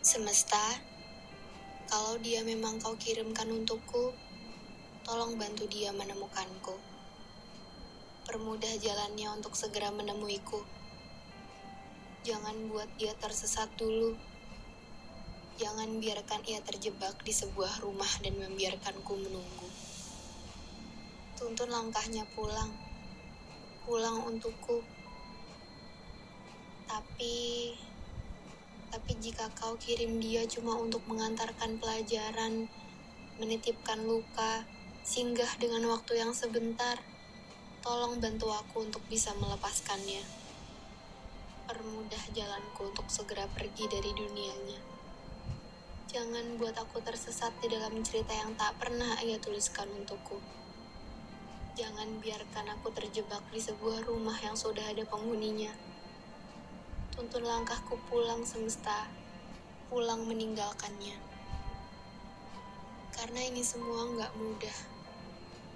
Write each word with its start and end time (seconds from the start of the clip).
Semesta, 0.00 0.80
kalau 1.92 2.16
dia 2.24 2.40
memang 2.40 2.80
kau 2.80 2.96
kirimkan 2.96 3.52
untukku, 3.52 4.16
tolong 5.04 5.36
bantu 5.36 5.68
dia 5.68 5.92
menemukanku. 5.92 6.72
Permudah 8.24 8.80
jalannya 8.80 9.28
untuk 9.28 9.52
segera 9.52 9.92
menemuiku. 9.92 10.64
Jangan 12.24 12.72
buat 12.72 12.88
dia 12.96 13.12
tersesat 13.12 13.68
dulu. 13.76 14.16
Jangan 15.60 16.00
biarkan 16.00 16.48
ia 16.48 16.64
terjebak 16.64 17.20
di 17.20 17.36
sebuah 17.36 17.84
rumah 17.84 18.08
dan 18.24 18.40
membiarkanku 18.40 19.20
menunggu. 19.20 19.68
Tuntun 21.36 21.68
langkahnya 21.68 22.24
pulang. 22.32 22.72
Pulang 23.84 24.24
untukku. 24.32 24.80
Tapi 26.88 27.76
tapi 28.90 29.14
jika 29.22 29.46
kau 29.54 29.78
kirim 29.78 30.18
dia 30.18 30.42
cuma 30.50 30.74
untuk 30.74 31.06
mengantarkan 31.06 31.78
pelajaran, 31.78 32.66
menitipkan 33.38 34.02
luka, 34.02 34.66
singgah 35.06 35.48
dengan 35.62 35.86
waktu 35.86 36.18
yang 36.18 36.34
sebentar, 36.34 36.98
tolong 37.86 38.18
bantu 38.18 38.50
aku 38.50 38.82
untuk 38.90 39.00
bisa 39.06 39.30
melepaskannya. 39.38 40.26
Permudah 41.70 42.24
jalanku 42.34 42.90
untuk 42.90 43.06
segera 43.06 43.46
pergi 43.54 43.86
dari 43.86 44.10
dunianya. 44.10 44.80
Jangan 46.10 46.58
buat 46.58 46.74
aku 46.74 46.98
tersesat 46.98 47.54
di 47.62 47.70
dalam 47.70 47.94
cerita 48.02 48.34
yang 48.34 48.58
tak 48.58 48.74
pernah 48.82 49.14
ia 49.22 49.38
tuliskan 49.38 49.86
untukku. 49.94 50.42
Jangan 51.78 52.18
biarkan 52.18 52.74
aku 52.74 52.90
terjebak 52.90 53.46
di 53.54 53.62
sebuah 53.62 54.02
rumah 54.02 54.34
yang 54.42 54.58
sudah 54.58 54.82
ada 54.90 55.06
penghuninya. 55.06 55.89
Tuntun 57.20 57.44
langkahku 57.44 58.00
pulang 58.08 58.40
semesta, 58.48 59.04
pulang 59.92 60.24
meninggalkannya. 60.24 61.20
Karena 63.12 63.44
ini 63.44 63.60
semua 63.60 64.08
nggak 64.08 64.32
mudah. 64.40 64.76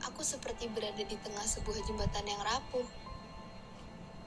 Aku 0.09 0.25
seperti 0.25 0.73
berada 0.73 1.05
di 1.05 1.13
tengah 1.21 1.45
sebuah 1.45 1.85
jembatan 1.85 2.25
yang 2.25 2.41
rapuh. 2.41 2.89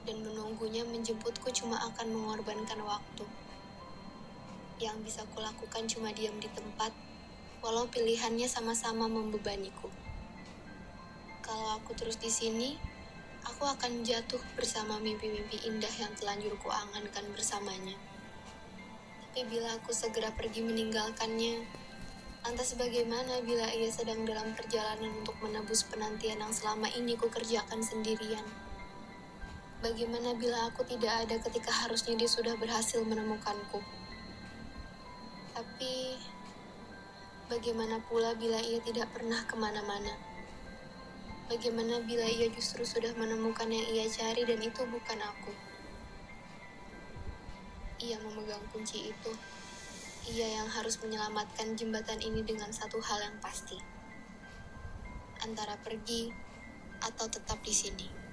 Dan 0.06 0.22
menunggunya 0.22 0.86
menjemputku 0.86 1.50
cuma 1.50 1.82
akan 1.90 2.06
mengorbankan 2.06 2.86
waktu. 2.86 3.26
Yang 4.78 5.10
bisa 5.10 5.26
kulakukan 5.34 5.90
cuma 5.90 6.14
diam 6.14 6.38
di 6.38 6.46
tempat, 6.54 6.94
walau 7.66 7.90
pilihannya 7.90 8.46
sama-sama 8.46 9.10
membebaniku. 9.10 9.90
Kalau 11.42 11.82
aku 11.82 11.98
terus 11.98 12.14
di 12.22 12.30
sini, 12.30 12.78
aku 13.48 13.64
akan 13.64 14.04
jatuh 14.04 14.40
bersama 14.52 15.00
mimpi-mimpi 15.00 15.64
indah 15.64 15.90
yang 15.96 16.12
telanjur 16.20 16.52
kuangankan 16.60 17.24
bersamanya. 17.32 17.96
Tapi 19.24 19.48
bila 19.48 19.72
aku 19.80 19.96
segera 19.96 20.28
pergi 20.36 20.60
meninggalkannya, 20.60 21.64
lantas 22.44 22.76
bagaimana 22.76 23.40
bila 23.40 23.64
ia 23.72 23.88
sedang 23.88 24.28
dalam 24.28 24.52
perjalanan 24.52 25.24
untuk 25.24 25.32
menebus 25.40 25.88
penantian 25.88 26.44
yang 26.44 26.52
selama 26.52 26.92
ini 26.92 27.16
kukerjakan 27.16 27.80
sendirian? 27.80 28.44
Bagaimana 29.80 30.34
bila 30.36 30.68
aku 30.68 30.84
tidak 30.84 31.24
ada 31.24 31.38
ketika 31.38 31.70
harusnya 31.70 32.18
dia 32.18 32.28
sudah 32.28 32.52
berhasil 32.58 33.00
menemukanku? 33.00 33.80
Tapi, 35.54 36.18
bagaimana 37.46 38.02
pula 38.10 38.34
bila 38.36 38.58
ia 38.60 38.82
tidak 38.82 39.08
pernah 39.14 39.38
ke 39.46 39.54
mana-mana? 39.54 40.27
Bagaimana 41.48 42.04
bila 42.04 42.28
ia 42.28 42.52
justru 42.52 42.84
sudah 42.84 43.08
menemukan 43.16 43.72
yang 43.72 43.88
ia 43.88 44.04
cari 44.04 44.44
dan 44.44 44.60
itu 44.60 44.84
bukan 44.84 45.16
aku? 45.16 45.48
Ia 48.04 48.20
memegang 48.20 48.60
kunci 48.68 49.08
itu. 49.08 49.32
Ia 50.28 50.60
yang 50.60 50.68
harus 50.68 51.00
menyelamatkan 51.00 51.72
jembatan 51.72 52.20
ini 52.20 52.44
dengan 52.44 52.68
satu 52.68 53.00
hal 53.00 53.24
yang 53.24 53.40
pasti. 53.40 53.80
Antara 55.40 55.80
pergi 55.80 56.28
atau 57.00 57.24
tetap 57.32 57.64
di 57.64 57.72
sini. 57.72 58.27